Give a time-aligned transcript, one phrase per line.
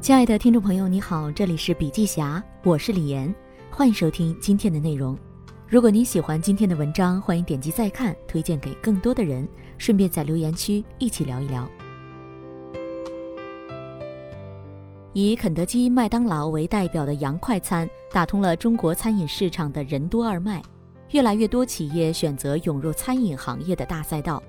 [0.00, 3.32] 亲爱的听众朋友，你好，这里是笔记侠，我是李岩，
[3.70, 5.16] 欢迎收听今天的内容。
[5.68, 9.46] 如果您喜欢今天的文章，欢迎点击再看，推荐给更多的人，
[9.76, 11.68] 顺便在留言区一起聊一聊。
[15.12, 20.62] 以肯德基、麦当劳为代表的洋快餐，打通了中国餐饮市场的人多二脉，
[21.10, 24.42] 越来越多企业选择涌入餐饮行业的大赛道，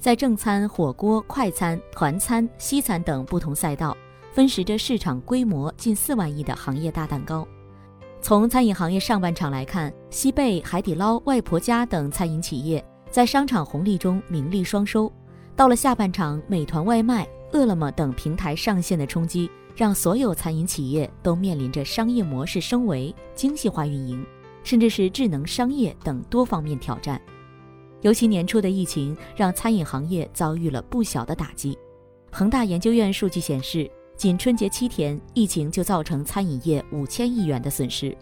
[0.00, 3.96] 在正餐、火锅、快餐、团餐、西餐等不同赛道，
[4.36, 7.48] 分食着市场规模近四万亿的行业大蛋糕。
[8.20, 15.10] 从餐饮行业上半场来看，西贝、海底捞、外婆家等餐饮企业在商场红利中名利双收。
[15.56, 19.50] 到了下半场，美团外卖、饿了么等平台上线的冲击。
[19.74, 24.22] 让所有餐饮企业都面临着商业模式升维、精细化运营，
[24.62, 27.18] 甚至是智能商业等多方面挑战。
[28.02, 31.78] 尤其年初的疫情，让餐饮行业遭遇了不小的打击。
[32.32, 38.16] 恒大研究院数据显示，仅春节七天，疫情就造成餐饮业五千亿元的损失。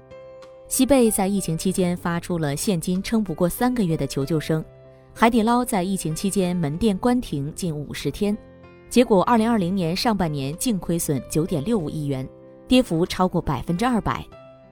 [0.67, 4.65] 西贝在疫情期间发出了现金撑不过三个月的求救声，
[5.15, 8.37] 海底捞在疫情期间门店关停近五十天。
[8.91, 12.29] 结果，二零二零年上半年净亏损九点六五亿元，
[12.67, 14.27] 跌幅超过百分之二百。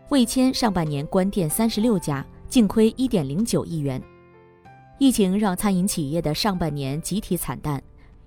[0.08, 4.02] 味千上半年关店三十六家，净亏一点零九亿元。
[4.98, 7.80] 疫情让餐饮企业的上半年集体惨淡。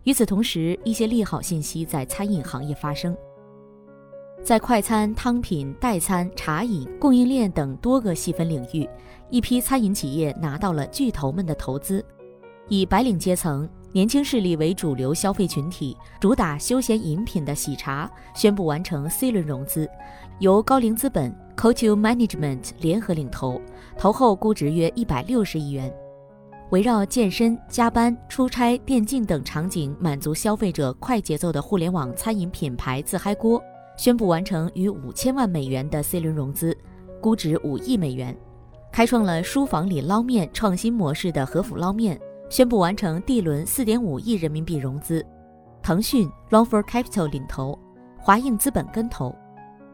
[0.05, 3.15] 与此同时，一些利好信息在餐饮行业发生。
[4.43, 8.87] 在快餐、汤品、代餐、茶饮、供应链等多个细分领域，
[9.31, 12.05] 一批餐饮企业拿到了巨头们的投资，
[12.67, 13.67] 以白领阶层。
[13.91, 19.89] 年轻势力为主流消费群体，主打休闲饮品的喜茶宣布完成 C 轮融资，
[20.39, 23.59] 由高瓴资本、c o t o Management 联合领投，
[23.97, 25.91] 投后估值约一百六十亿元。
[26.71, 33.61] 围绕健身、加班、出差、电竞等场景满足消费者快节奏的互联网餐饮品牌自嗨锅
[33.97, 36.75] 宣布完成逾五千万美元的 C 轮融资，
[37.21, 38.35] 估值五亿美元。
[38.91, 42.19] 开创了书房里捞面创新模式的和府捞面。
[42.47, 45.25] 宣布完成 D 轮四点五亿人民币融资，
[45.81, 47.77] 腾讯 Longfor Capital 领投，
[48.19, 49.35] 华映资本跟投。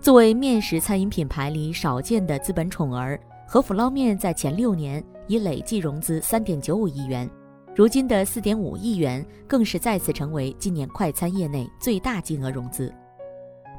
[0.01, 3.17] 作为面食餐饮品牌里少见的资本宠儿，
[3.47, 7.29] 和府捞面在前六年已累计融资三点九五亿元，
[7.75, 12.93] 如今的四点五亿元更是再次成为今年快餐业内最大金额融资。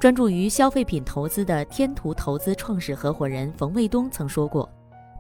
[0.00, 4.69] 专注于消费品投资的天图投资创始合伙人冯卫东曾说过：“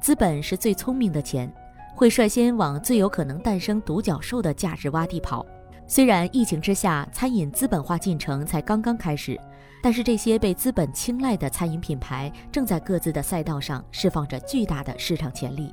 [0.02, 1.52] 资本是最聪明的钱。”
[1.94, 5.44] 会率先往最有可能诞生独角兽的价值洼地跑。
[5.86, 9.38] 虽然疫情之下餐饮资本化进程才刚刚开始，
[9.82, 15.72] 但是这些被资本青睐的餐饮品牌正在各自的赛道上释放着巨大的市场潜力。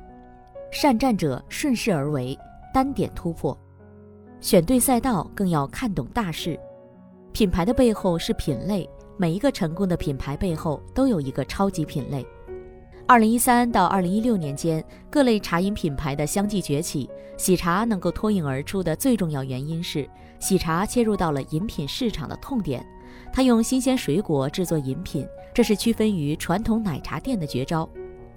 [0.70, 2.38] 善战者顺势而为，
[2.72, 3.56] 单点突破，
[4.40, 6.58] 选对赛道更要看懂大势。
[7.32, 12.24] 品牌的背后是品类，每一个成功的品牌背后都有一个超级品类。
[13.06, 20.08] 二零一三到二零一六年间，各类茶饮品牌的相继崛起，喜茶能够脱颖而出的最重要原因是，
[20.38, 22.86] 喜茶切入到了饮品市场的痛点。
[23.32, 27.88] 它用新鲜水果制作饮品，这是区分于传统奶茶店的绝招。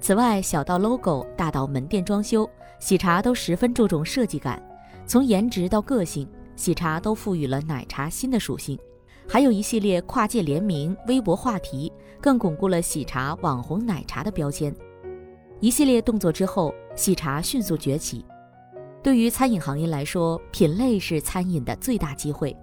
[0.04, 2.46] 此外，小到 logo，大到门店装修，
[2.78, 4.62] 喜茶都十分注重设计感。
[5.08, 6.28] 从颜值到个性，
[6.58, 8.78] 喜茶都赋予了奶茶新的属性。
[9.30, 14.76] 还有一系列跨界联名、微博话题，更巩固了喜茶网红奶茶的标签。
[15.62, 18.26] 一系列动作之后，喜茶迅速崛起。
[19.02, 22.54] 对于餐饮行业来说，品类是餐饮的最大机会。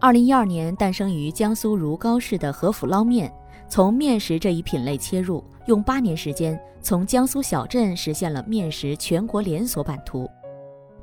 [0.00, 3.32] 二零一二年诞生于江苏如皋市的和府捞面，
[3.68, 10.28] 从面食这一品类切入，用八年时间从江苏小镇实现了面食全国连锁版图。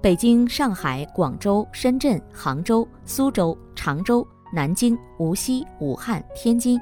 [0.02, 4.28] 北京、上海、广州、深圳、杭州、苏州、常州。
[4.54, 6.80] 南京、无锡、武汉、天津，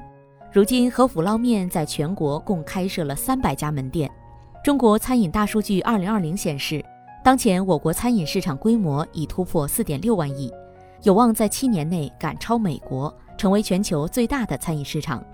[0.52, 4.08] 如今和府捞面在全国共开设了三百家门店。
[4.62, 6.84] 中国餐饮大数据二零二零显示，
[7.24, 10.52] 当前我国餐饮市场规模已突破四点六万亿，
[11.02, 15.24] 有望在七年内赶超美国，成为全球最大的餐饮市场。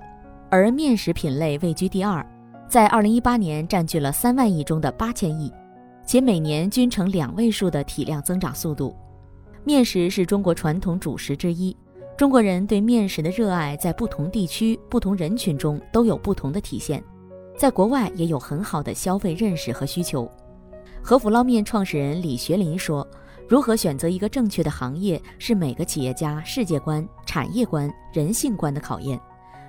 [0.53, 2.27] 而面食品类位居第二，
[2.69, 5.53] 在二零一八年占据了三万亿中的八千亿，
[6.05, 8.97] 且每年均呈两位数的体量增长速度。
[9.63, 11.77] 面食是中国传统主食之一。
[12.17, 17.01] 中国人对面食的热爱，在不同地区、不同人群中都有不同的体现，
[17.57, 20.29] 在国外也有很好的消费认识和需求。
[21.01, 23.07] 和府捞面创始人李学林说
[23.49, 29.19] ：“如何选择一个正确的行业，是每个企业家世界观、产业观、人性观的考验。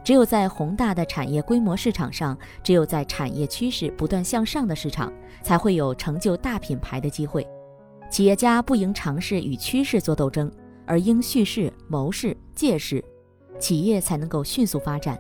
[0.03, 5.11] 只有在宏大的产业规模市场上，只有在产业趋势不断向上的市场，
[5.43, 7.47] 才会有成就大品牌的机会。
[8.09, 10.51] 企业家不应尝试与趋势做斗争。”
[10.87, 13.01] 而应蓄势、谋势、借势，
[13.57, 15.17] 企业才能够迅速发展。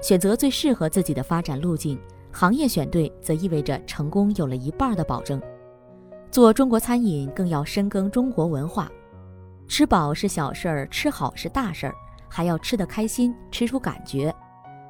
[0.00, 1.98] 选择最适合自己的发展路径，
[2.30, 5.42] 行业选对，则意味着成功有了一半的保证。
[6.30, 8.88] 做中国餐饮，更要深耕中国文化。
[9.66, 11.94] 吃饱是小事儿，吃好是大事儿，
[12.28, 14.34] 还要吃得开心，吃出感觉。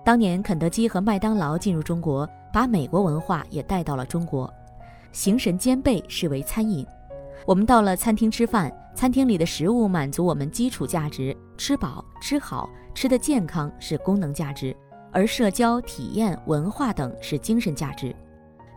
[0.05, 4.53] 当年肯德基和麦当劳进入中国，把美国文化也带到了中国，
[5.13, 6.87] 形神兼备视为餐饮。
[7.47, 14.75] 我们到了餐厅吃饭，餐厅里的食物满足我们基础价值，吃饱吃好吃得健康是功能价值。
[15.11, 18.15] 而社交体验、文化等是精神价值，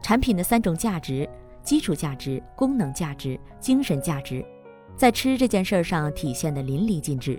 [0.01, 1.27] 产品的三种价值：
[1.61, 4.45] 基础价值、功能价值、精神价值，
[4.95, 7.37] 在吃这件事儿上体现得淋漓尽致。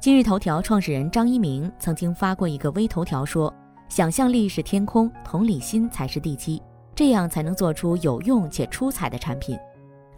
[0.00, 3.52] 今日头条创始人张一鸣曾经发过一个微头条说
[3.90, 6.62] ：“想象力是天空，同理心才是地基，
[6.94, 9.58] 这样才能做出有用且出彩的产品。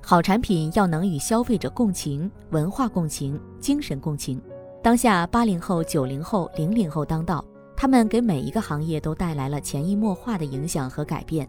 [0.01, 4.41] 好产品要能与消费者共情、文化共情、精神共情。
[4.85, 7.45] 当下八零后、九零后、零零后当道。”
[7.77, 11.49] 他们给每一个行业都带来了潜移默化的影响和改变，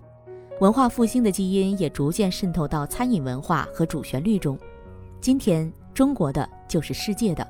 [0.59, 4.57] 文化复兴的基因也逐渐渗透到餐饮文化和主旋律中。
[5.21, 7.47] 今天，中国的就是世界的。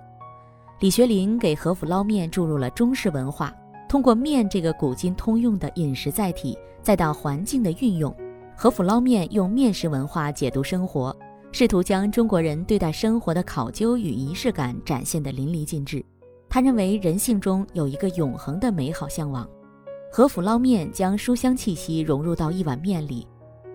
[0.80, 3.54] 李学林给和府捞面注入了中式文化，
[3.88, 8.14] 通过面这个古今通用的饮食载体，再到环境的运用，
[8.58, 11.16] 和府捞面用面食文化解读生活，
[11.54, 16.04] 试图将中国人对待生活的考究与仪式感展现得淋漓尽致。
[16.50, 19.48] 他认为人性中有一个永恒的美好向往。
[20.12, 23.26] 和府捞面将书香气息融入到一碗面里，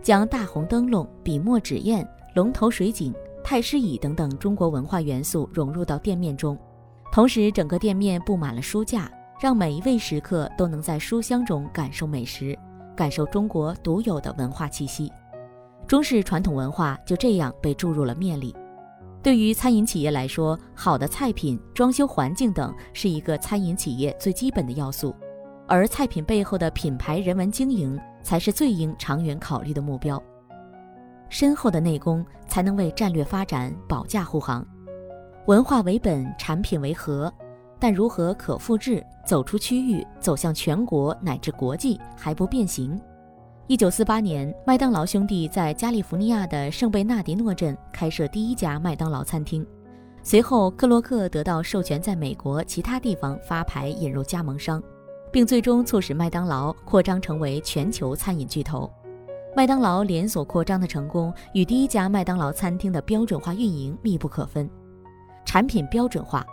[0.03, 3.13] 将大红灯笼、笔墨纸砚、龙头水井、
[3.43, 6.57] 太师椅等等中国文化元素融入到店面中，
[7.11, 9.11] 同时整个店面布满了书架，
[9.41, 12.57] 让每一位食客都能在书香中感受美食，
[12.95, 15.13] 感受中国独有的文化气息。
[15.87, 18.55] 中式传统文化就这样被注入了面里。
[19.23, 25.17] 对于餐饮企业来说，好的菜品、装修环境等是一个餐饮企业最基本的要素，
[25.67, 30.23] 而菜品背后的品牌人文经营才是最应长远考虑的目标。
[31.31, 34.65] 深厚的内功才能为战略发展保驾护航。
[35.49, 37.33] 文化为本，产品为核，
[37.79, 43.01] 但如何可复制、走出区域、走向全国乃至国际还不变形。
[43.67, 49.67] 一九四八年，麦当劳兄弟在加利福尼亚的圣贝纳迪诺镇开设第一家麦当劳餐厅。
[50.23, 54.83] 随后，克洛克得到授权，在美国其他地方发牌引入加盟商，
[55.33, 58.93] 并最终促使麦当劳扩张成为全球餐饮巨头。
[59.57, 64.69] 麦当劳连锁扩张的成功与第一家麦当劳餐厅的标准化运营密不可分。
[65.49, 66.47] 产品标准化，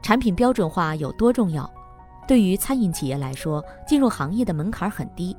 [0.00, 1.70] 产品标准化有多重要？
[2.26, 5.36] 对于餐饮企业来说，进入行业的门槛很低。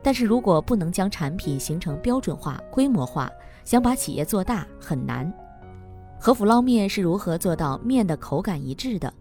[0.00, 3.28] 但是如果不能将产品形成标准化、规模化，
[3.64, 5.30] 想把企业做大很难。
[6.20, 9.12] 和府捞面是如何做到面的口感一致的？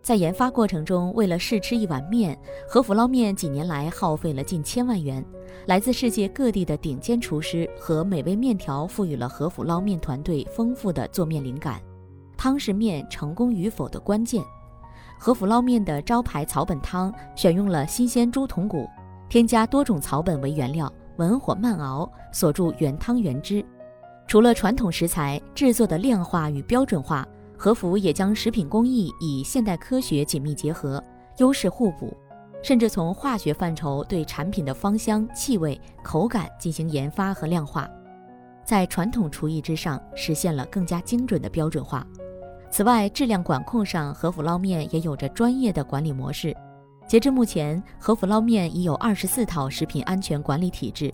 [0.00, 2.38] 在研发过程中，为了试吃一碗面，
[2.68, 5.24] 和府捞面几年来耗费了近千万元。
[5.66, 11.80] 来自世界各地的顶尖厨师和美味面条赋予了和府捞面团队丰富的做面灵感。
[12.38, 14.42] 汤是面成功与否的关键。
[15.18, 18.88] 和府捞面的招牌草本汤选用了新鲜猪筒骨。
[19.28, 23.62] 添加多种草本为原料，文火慢熬，锁住原汤原汁。
[24.26, 31.02] 除了传统食材制作的量化与标准化，和府也将食品工艺与现代科学紧密结合，
[31.38, 32.16] 优势互补，
[32.62, 37.86] 甚至从化学范畴对产品的芳香、气味、口感进行研发和量化，
[38.64, 42.06] 在传统厨艺之上实现了更加精准的标准化。
[42.70, 46.54] 此外，质量管控上，和府捞面也有着专业的管理模式。
[47.06, 51.12] 截至目前，和府捞面已有二十四套食品安全管理体制，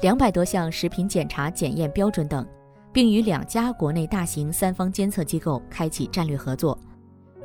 [0.00, 2.44] 两百多项食品检查检验标准等，
[2.92, 6.76] 并与两家国内大型三方监测机构开启战略合作，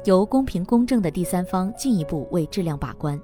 [0.06, 3.20] 由公平公正的第三方进一步为质量把关。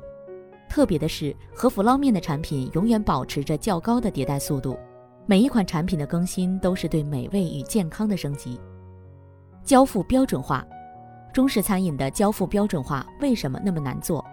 [0.70, 4.78] 特别的是，和府捞面的产品永远保持着较高的迭代速度，
[5.26, 8.60] 每一款产品的更新都是对美味与健康的升级。
[9.68, 10.66] 交付标准化，
[11.34, 14.26] 中式餐饮的交付标准化为什么那么难做？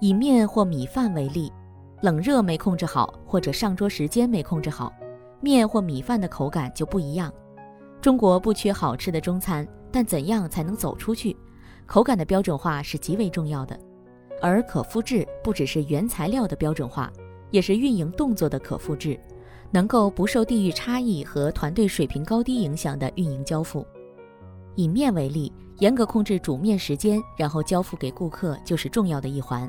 [0.00, 1.52] 以面或米饭为例，
[2.00, 4.92] 冷热没控制好，或者上桌时间没控制好，
[5.40, 7.32] 面或米饭的口感就不一样。
[8.00, 11.36] 中国不缺好吃的中餐，但怎样才能走出去？
[11.86, 13.78] 口感的标准化是极为重要的，
[14.40, 17.08] 而可复制不只是原材料的标准化，
[17.52, 19.16] 也是运营动作的可复制，
[19.70, 23.86] 能够不受地域差异和团队水平高低影响的运营交付。
[24.74, 29.68] 以面为例，严格控制煮面时间，然后交付给顾客，就是重要的一环。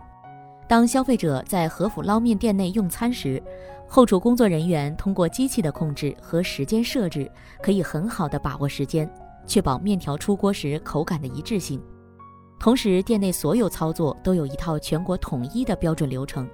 [0.68, 3.42] 当消费者在和府捞面店内用餐时，
[3.88, 7.30] 后厨工作人员通过机器的控制和时间设置，
[7.62, 9.08] 可以很好的把握时间，
[9.46, 11.82] 确保面条出锅时口感的一致性。
[12.60, 16.50] 同时，店内所有操作都有一套全国统一的标准流程，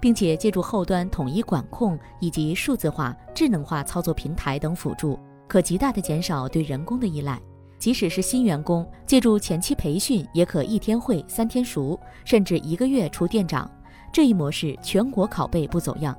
[0.00, 7.38] 并且借助后端统一管控以及数字化、智能化操作平台等辅助，可极大的减少对人工的依赖。
[7.84, 13.70] 即使是新员工，借助前期培训，也可一天会三天熟，甚至一个月出店长。
[14.10, 16.16] 这一模式全国拷贝不走样。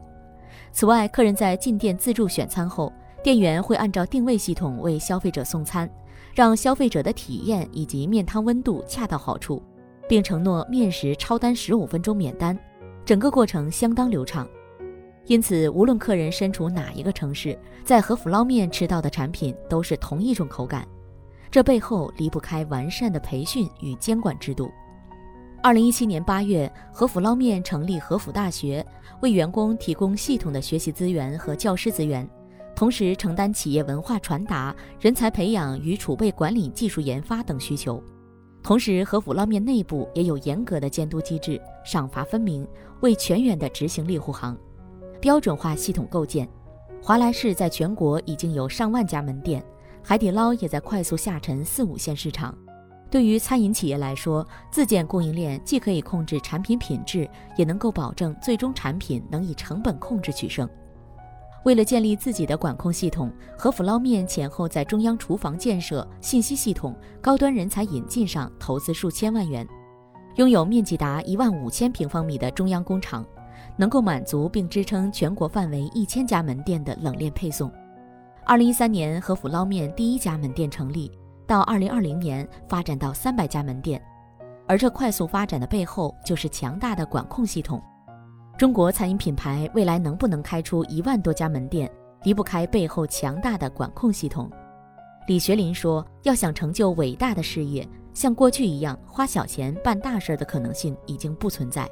[0.71, 2.93] 此外，客人在进店自助选餐后，
[3.23, 5.89] 店员会按照定位系统为消费者送餐。
[6.35, 9.59] 让消费者的体验以及面汤温度恰到好处，
[10.07, 12.55] 并承诺面食超单十五分钟免单，
[13.03, 14.47] 整个过程相当流畅。
[15.25, 20.87] 因此，无论客人身处哪一个城市，在和府捞面吃到的产品都是同一种口感。
[21.55, 24.69] 这背后离不开完善的培训与监管制度。
[25.63, 28.85] 二零一七年八月，和府捞面成立和府大学，
[29.21, 32.29] 为员工提供系统的学习资源和教师资源。
[32.75, 38.03] 同时承担企业文化传达、人才培养与储备管理、技术研发等需求。
[38.61, 42.67] 同时，和府捞面内部也有严格的监督机制，赏罚分明，
[42.99, 44.57] 为全员的执行力护航。
[45.21, 46.45] 标准化系统构建，
[47.01, 49.63] 华莱士在全国已经有上万家门店，
[50.07, 52.55] 海底捞也在快速下沉四五线市场。
[53.09, 60.69] 对于餐饮企业来说，自建供应链既可以控制产品品质，也能够保证最终产品能以成本控制取胜。
[61.63, 69.67] 为了建立自己的管控系统，和府捞面前后在中央厨房建设、信息系统、高端人才引进上投资数千万元，
[70.35, 73.25] 拥有面积达一万五千平方米的中央工厂，
[73.75, 77.71] 能够满足并支撑全国范围一千家门店的冷链配送。
[78.47, 81.11] 二零一三年，和府捞面第一家门店成立，
[81.47, 83.99] 到二零二零年发展到三百家门店，
[84.67, 87.81] 而这快速发展的背后，就是强大的管控系统。
[88.55, 94.47] 中国餐饮品牌未来能不能开出一万多家门店，离不开背后强大的管控系统。
[95.27, 101.89] 李学林说：“要想成就伟大的事业，像过去一样花小钱办大事的可能性已经不存在。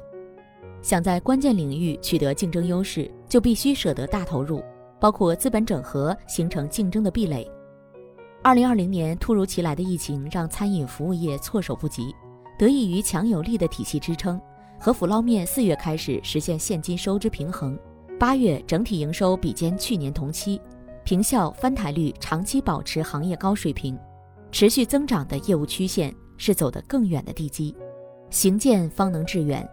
[0.82, 4.62] 想在关键领域取得竞争优势，就必须舍得大投入，
[5.00, 7.50] 包括资本整合，形成竞争的壁垒。”
[8.42, 12.14] 二零二零年突如其来的疫情让餐饮服务业措手不及，
[12.58, 14.40] 得益于强有力的体系支撑。
[14.78, 17.78] 和府捞面四月开始实现现金收支平衡，
[18.18, 20.60] 八月整体营收比肩去年同期，
[21.04, 23.98] 平效翻台率长期保持行业高水平，
[24.52, 27.74] 持续增长的业务曲线是走得更远的地基。
[28.28, 29.66] 行健方能致远，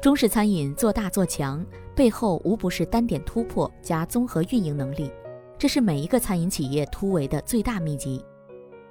[0.00, 5.10] 中式餐饮做大做强，背后无不是单点突破加综合运营能力，
[5.58, 8.24] 这是每一个餐饮企业突围的最大秘籍。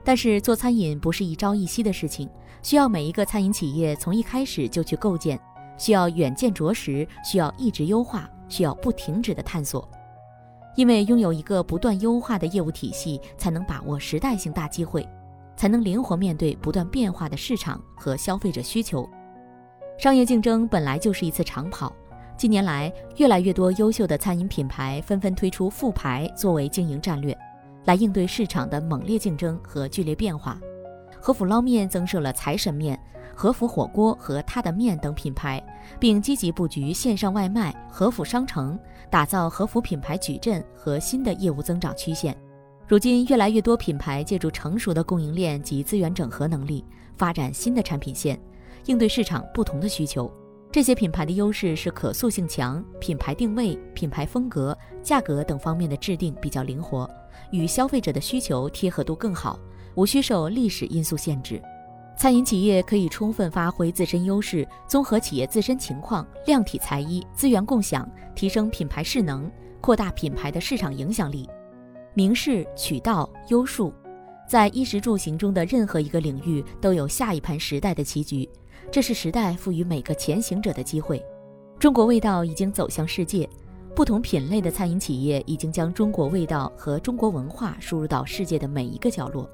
[0.03, 2.29] 但是做餐饮不是一朝一夕的事情，
[2.61, 5.39] 需要每一个餐饮企业从一开始就去构建。
[5.77, 9.87] 需要远见卓识，需要一直优化，需要不停止的探索。
[10.75, 15.07] 因为拥有一个不断优化的业务体系，才能把握时代性大机会，
[15.55, 19.07] 才能灵活面对不断变化的市场和消费者需求。
[19.97, 21.91] 商业竞争本来就是一次长跑，
[22.37, 27.35] 近年来，越来越多优秀的餐饮品牌纷纷推出副牌作为经营战略，
[27.85, 30.55] 来应对市场的猛烈竞争和剧烈变化。
[31.19, 32.97] 和府捞面增设了财神面。
[33.39, 35.63] 和府火锅和他的面等品牌，
[35.99, 38.79] 并积极布局线上外卖、和府商城，
[39.11, 42.35] 打造和府品牌矩阵和新的业务增长曲线。
[42.87, 46.83] 如今，越来越多品牌借助成熟的供应链及资源整合能力，
[47.15, 48.39] 发展新的产品线，
[48.87, 50.31] 应对市场不同的需求。
[50.69, 57.09] 这些品牌的优势是可塑性强，品牌定位、品牌风格、价格等方面的制定比较灵活，
[57.51, 59.57] 与消费者的需求贴合度更好，
[59.95, 61.61] 无需受历史因素限制。
[62.17, 71.47] 餐饮企业可以充分发挥自身优势，综合企业自身情况，量体裁衣，资源共享，提升品牌势能，扩大品牌的市场影响力。
[72.13, 73.93] 明示渠道优数，
[74.47, 78.49] 在衣食住行中的任何一个领域都有下一盘时代的棋局，
[78.89, 81.21] 这是时代赋予每个前行者的机会。
[81.77, 83.47] 中国味道已经走向世界，
[83.93, 89.49] 不同品类的餐饮企业已经将中国味道和中国文化输入到世界的每一个角落。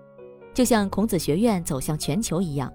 [0.53, 2.71] 就像孔子学院走向全球一样，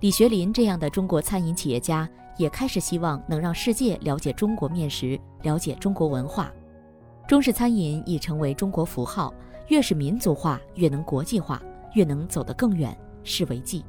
[0.00, 2.06] 李学林这样的中国餐饮企业家
[2.36, 6.52] 也开始希望能让世界了解中国面食，了解中国文化。
[7.26, 9.32] 中式餐饮已成为中国符号，
[9.68, 11.62] 越是民族化，越能国际化，
[11.94, 13.84] 越能走得更远，是为记。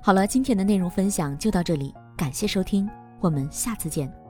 [0.00, 2.88] 好了，今天的内容分享就到这里，感谢收听，
[3.20, 4.27] 我们下次见。